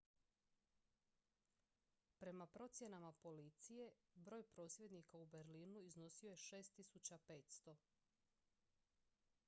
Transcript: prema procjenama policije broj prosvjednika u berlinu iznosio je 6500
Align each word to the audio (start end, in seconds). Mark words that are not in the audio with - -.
prema 2.19 2.47
procjenama 2.47 3.11
policije 3.11 3.91
broj 4.15 4.43
prosvjednika 4.43 5.17
u 5.17 5.25
berlinu 5.25 5.79
iznosio 5.81 6.29
je 6.29 6.35
6500 6.37 7.75